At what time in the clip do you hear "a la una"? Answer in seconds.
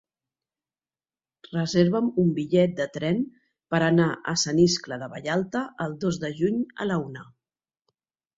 6.87-7.29